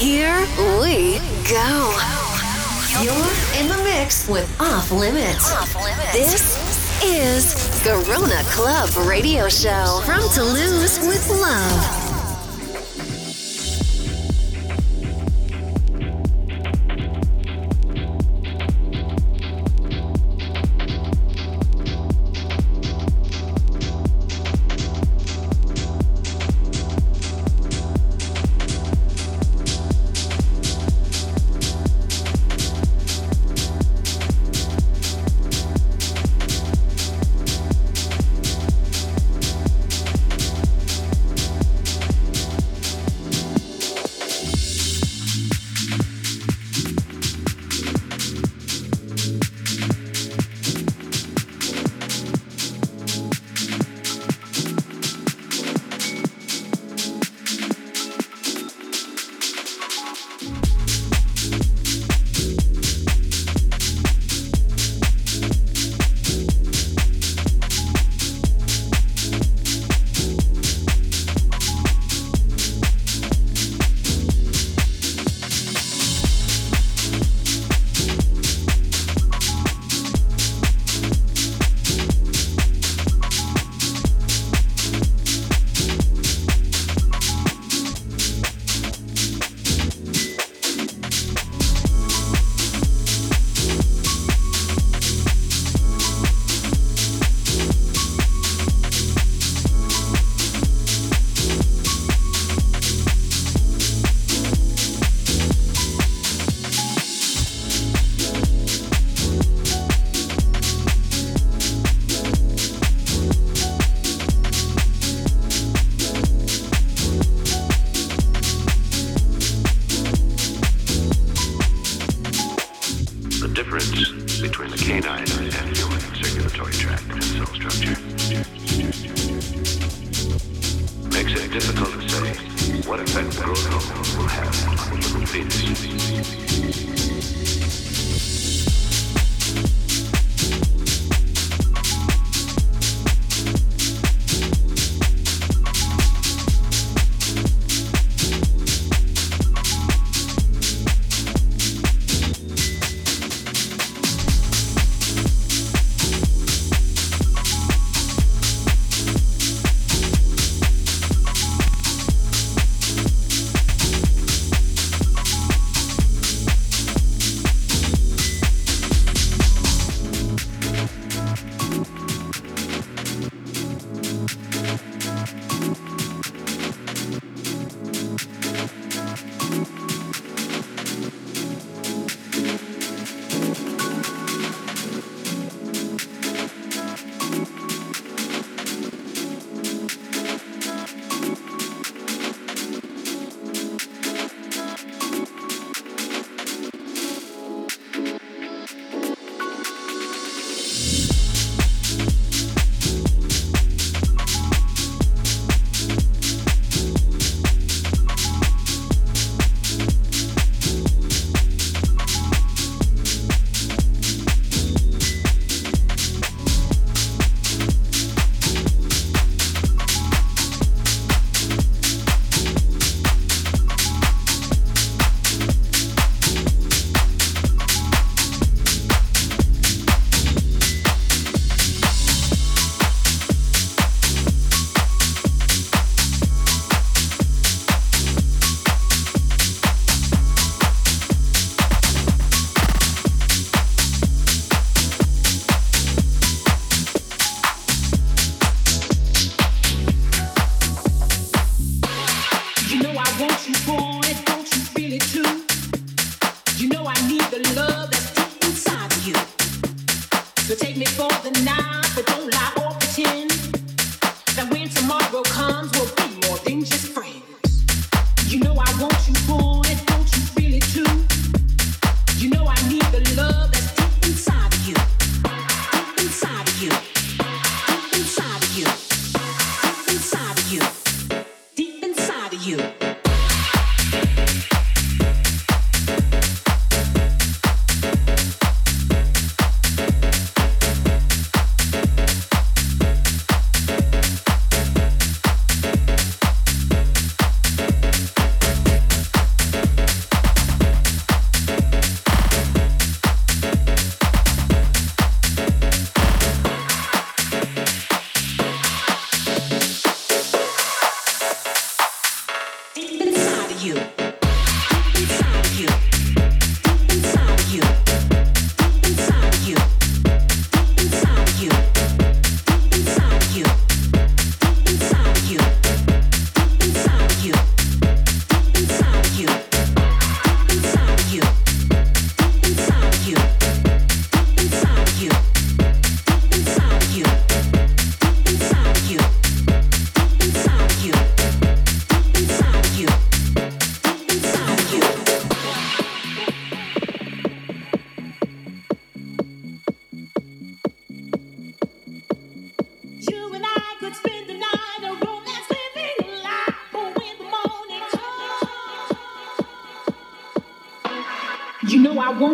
Here 0.00 0.46
we 0.80 1.18
go. 1.46 1.94
You're 3.02 3.60
in 3.60 3.68
the 3.68 3.78
mix 3.84 4.26
with 4.26 4.48
Off 4.58 4.90
Limits. 4.90 5.52
Off 5.52 5.74
Limits. 5.74 6.12
This 6.14 7.04
is 7.04 7.54
Garona 7.84 8.42
Club 8.50 8.88
Radio 9.06 9.50
Show 9.50 10.00
from 10.06 10.22
Toulouse 10.32 10.98
with 11.00 11.28
Love. 11.28 11.99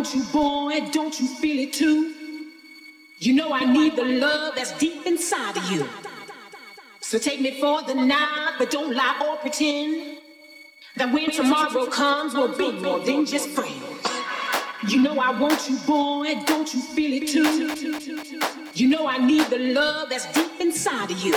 Want 0.06 0.14
you, 0.14 0.32
boy, 0.32 0.90
don't 0.92 1.20
you 1.20 1.26
feel 1.26 1.58
it 1.58 1.72
too? 1.72 2.14
You 3.18 3.34
know 3.34 3.52
I 3.52 3.64
need 3.64 3.96
the 3.96 4.04
love 4.04 4.54
that's 4.54 4.76
deep 4.78 5.06
inside 5.06 5.56
of 5.56 5.70
you. 5.70 5.88
So 7.00 7.18
take 7.18 7.40
me 7.40 7.60
for 7.60 7.82
the 7.82 7.94
night, 7.94 8.54
but 8.58 8.70
don't 8.70 8.94
lie 8.94 9.16
or 9.26 9.36
pretend 9.38 10.18
that 10.96 11.12
when 11.12 11.30
tomorrow 11.30 11.86
comes, 11.86 12.34
we'll 12.34 12.56
be 12.56 12.72
more 12.80 13.00
than 13.00 13.26
just 13.26 13.48
friends. 13.48 13.82
You 14.86 15.02
know 15.02 15.18
I 15.18 15.36
want 15.38 15.68
you, 15.68 15.76
boy, 15.78 16.34
don't 16.44 16.72
you 16.72 16.80
feel 16.80 17.20
it 17.20 17.28
too? 17.28 18.62
You 18.74 18.88
know 18.88 19.08
I 19.08 19.18
need 19.18 19.46
the 19.46 19.58
love 19.58 20.10
that's 20.10 20.30
deep 20.32 20.60
inside 20.60 21.10
of 21.10 21.18
you. 21.18 21.34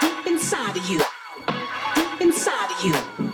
Deep 0.00 0.26
inside 0.26 0.76
of 0.76 0.90
you. 0.90 0.98
Deep 1.94 2.20
inside 2.22 2.70
of 2.72 2.84
you. 2.84 3.27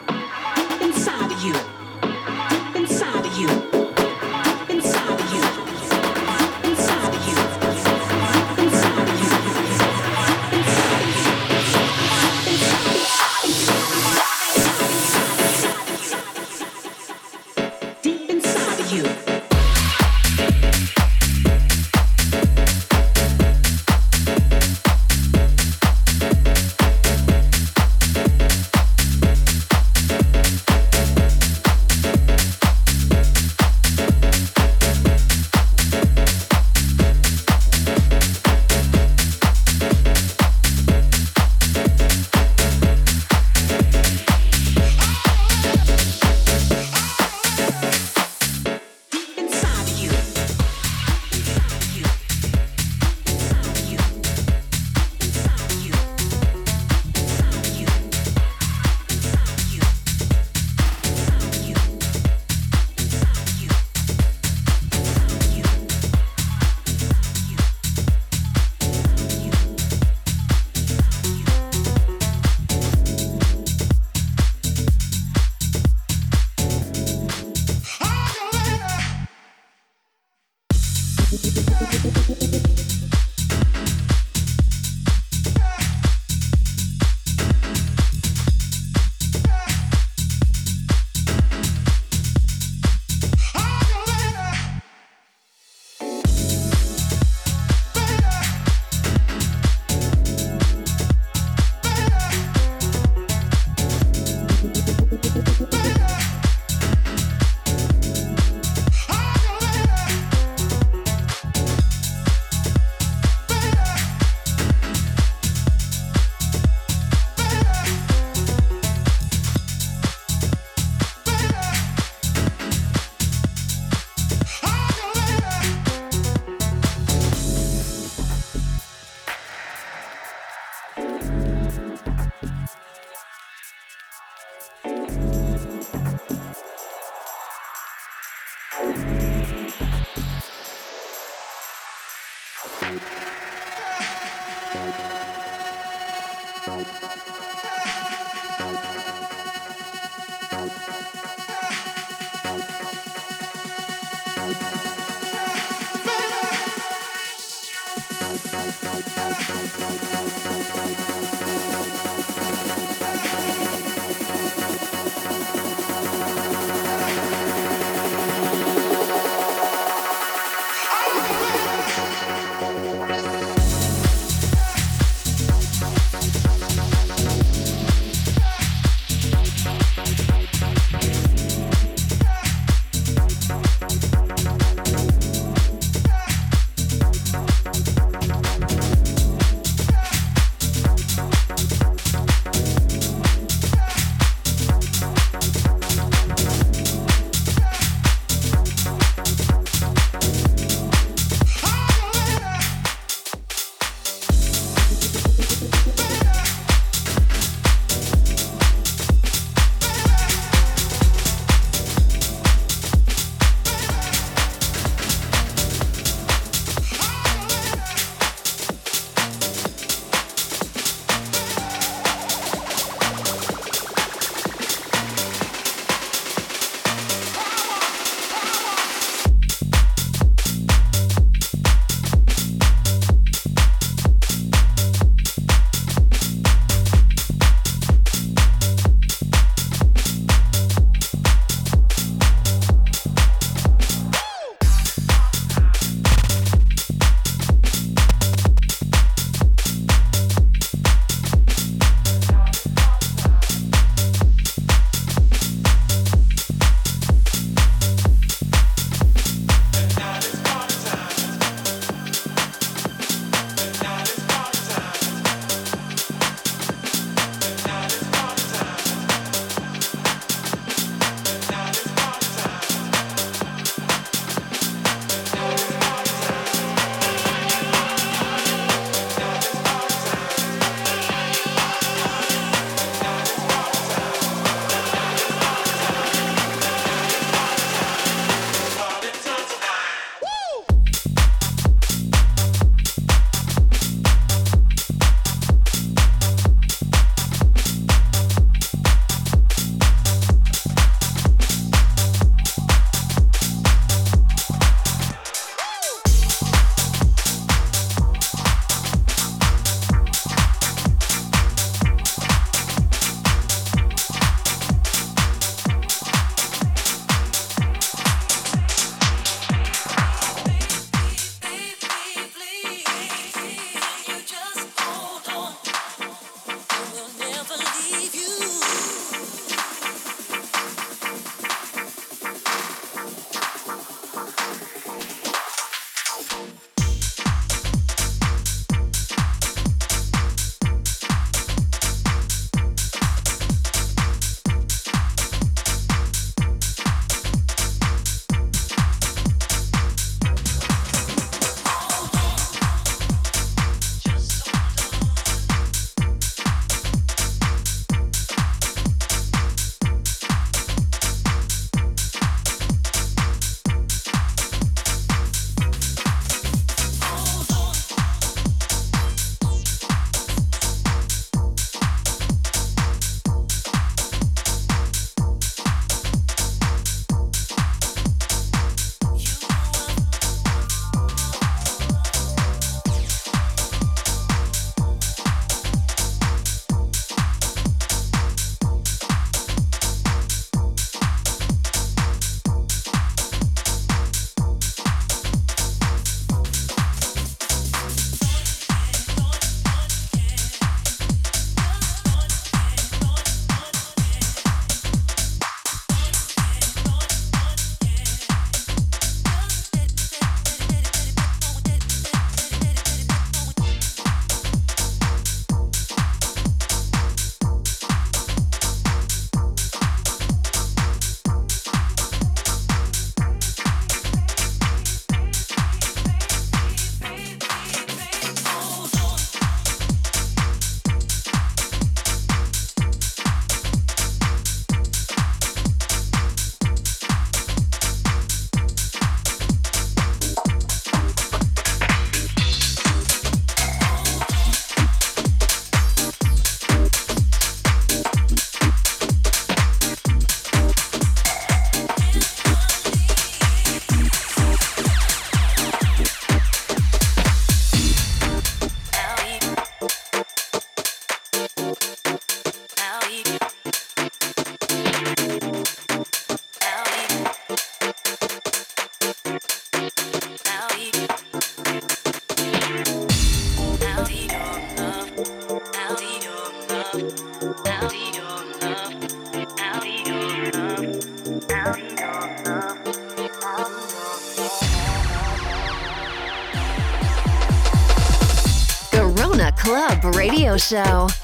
Show. 490.59 491.24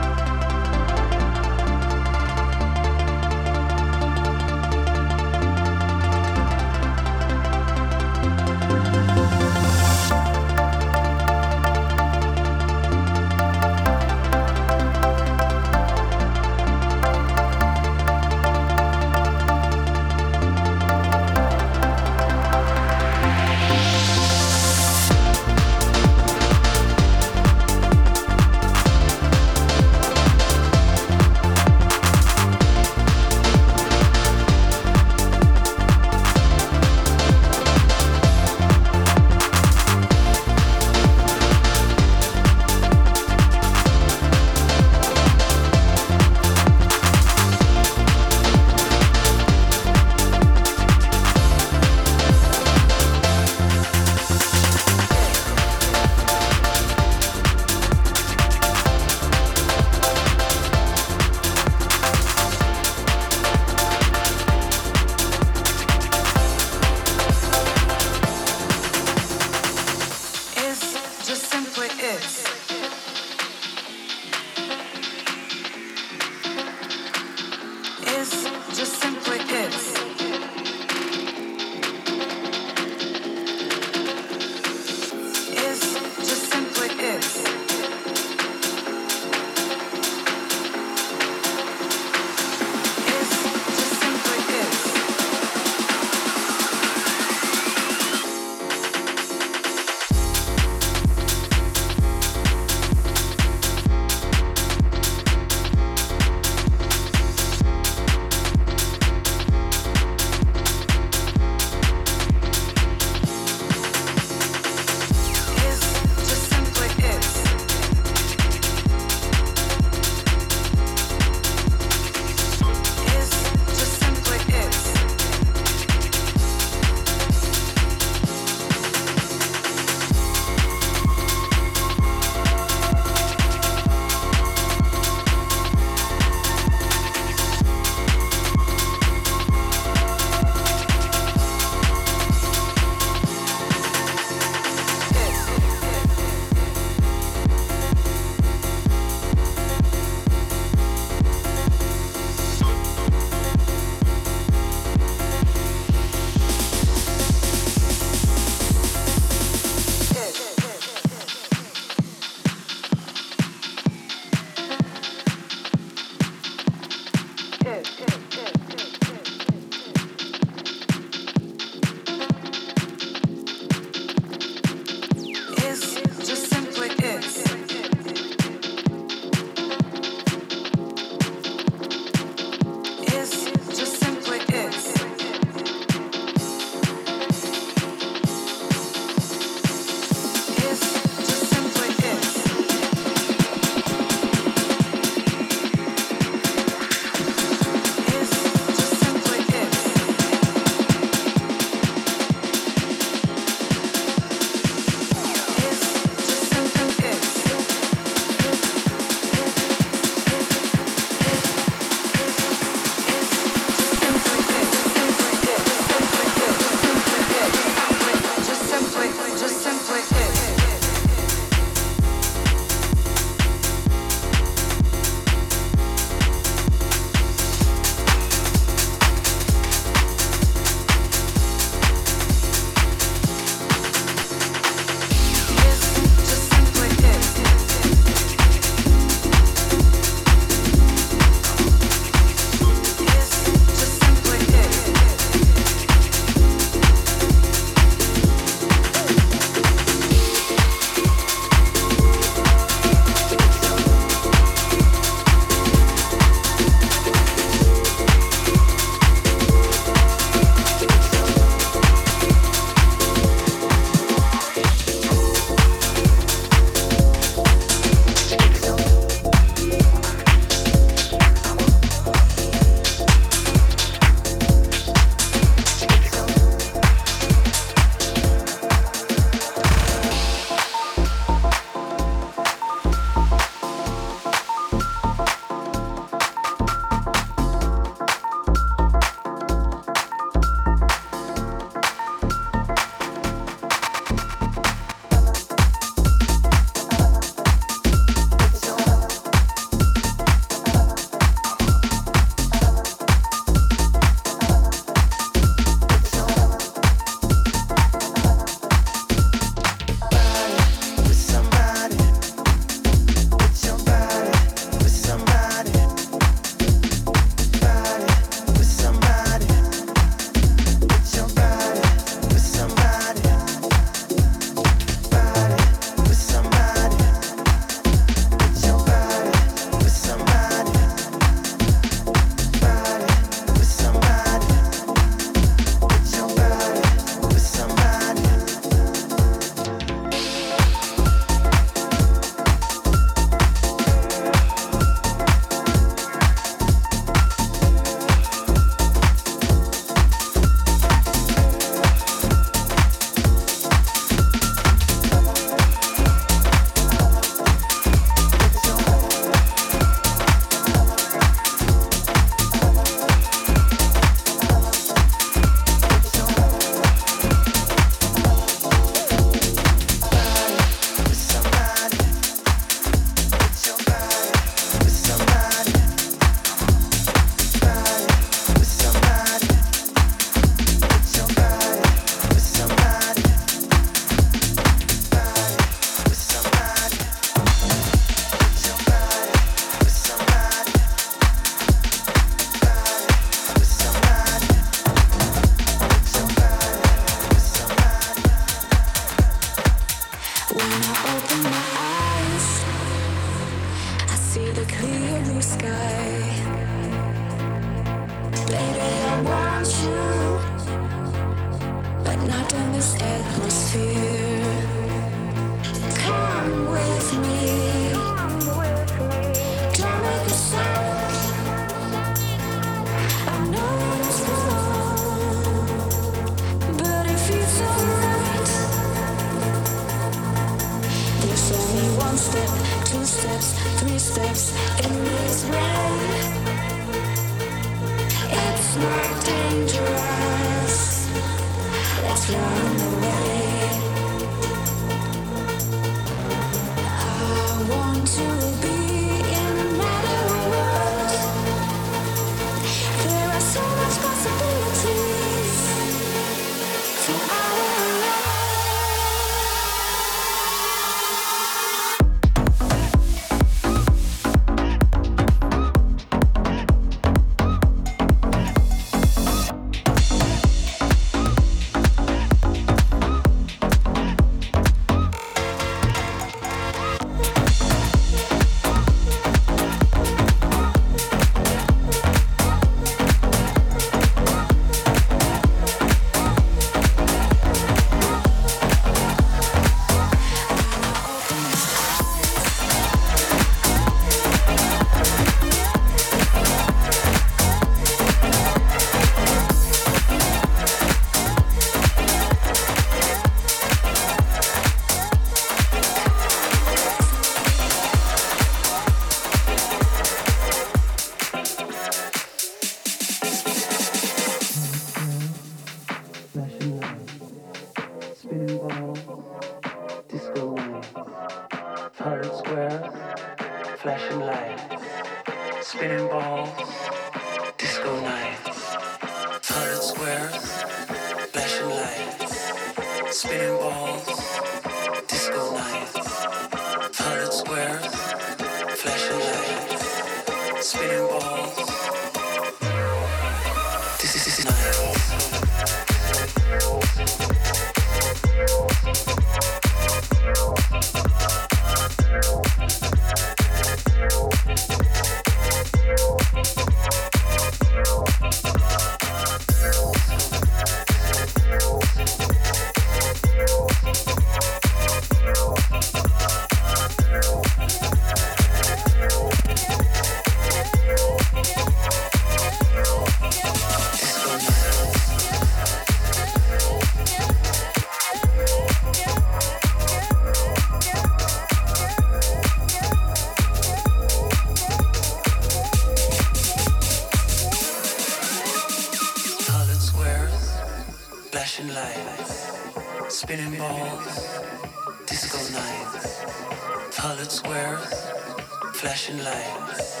flashing 598.80 599.22
lights, 599.22 600.00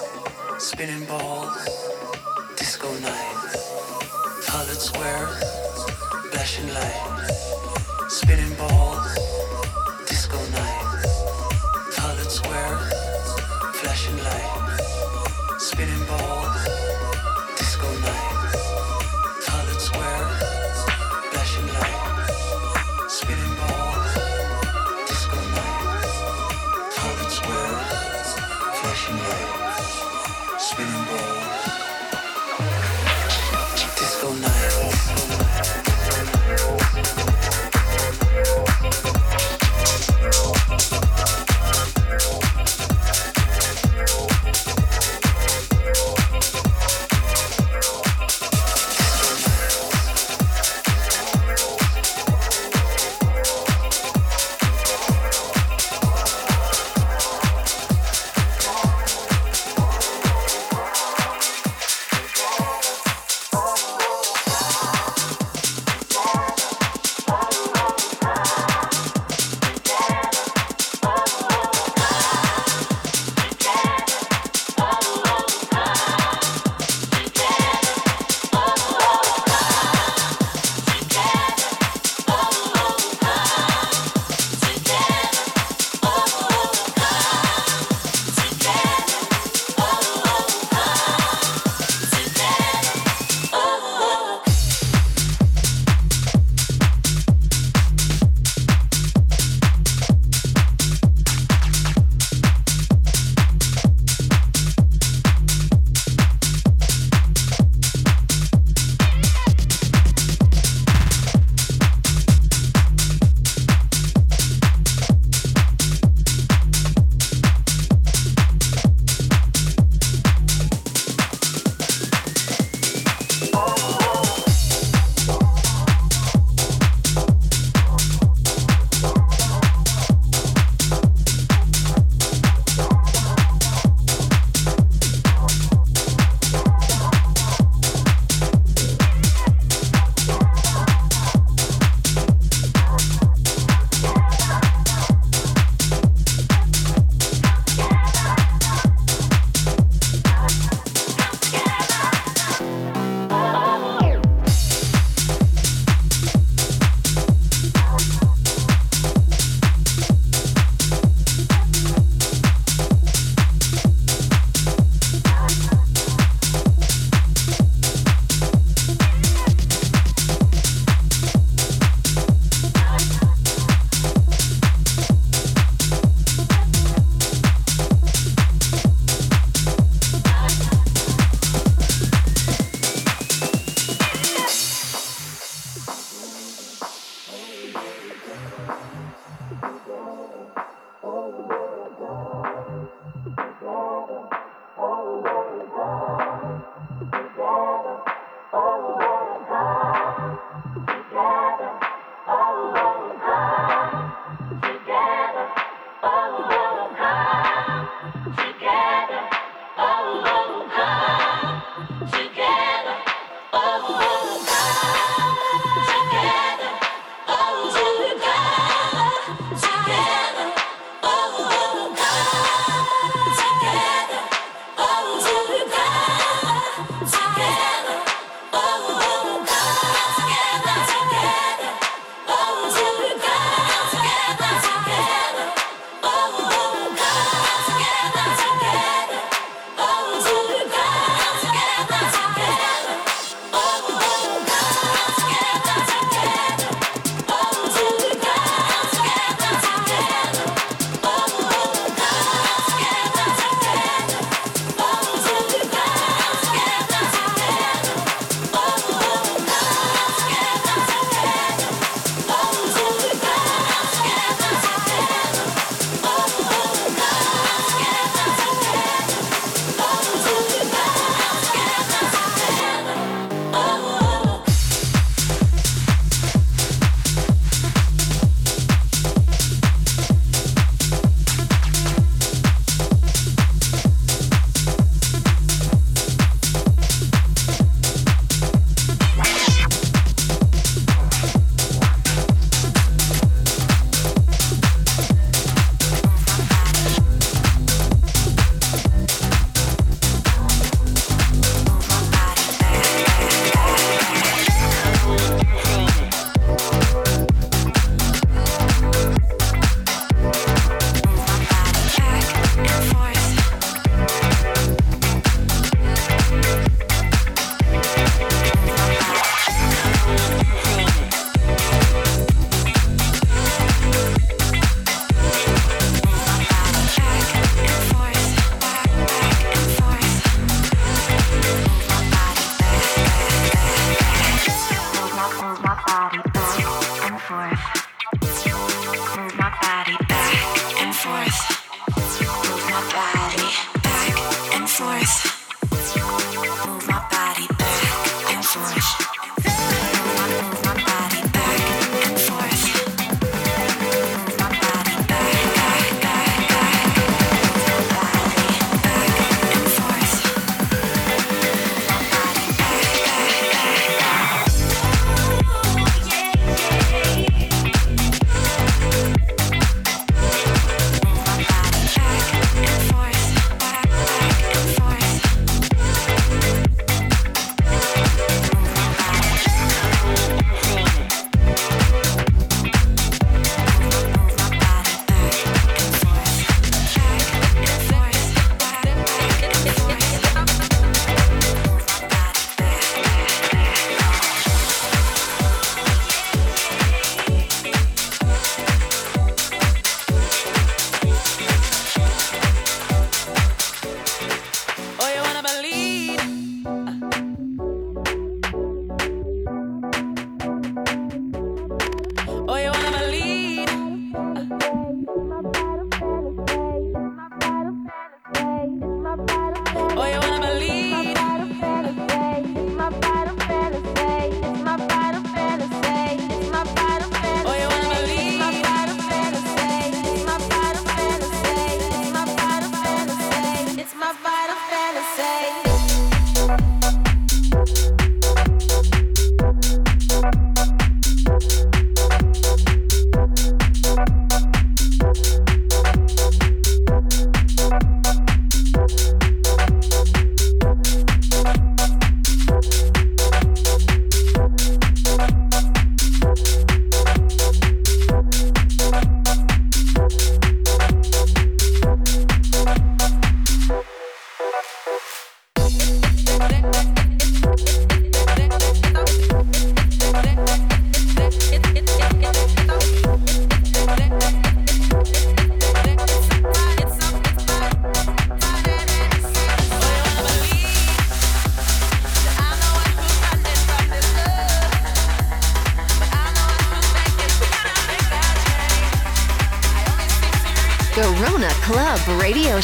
spinning 0.56 1.04
balls, 1.04 1.54
disco 2.56 2.88
nights, 3.00 4.46
colored 4.46 4.80
squares, 4.80 5.44
flashing 6.30 6.66
lights, 6.72 7.52
spinning 8.08 8.54
balls. 8.54 9.39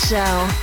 Show. 0.06 0.55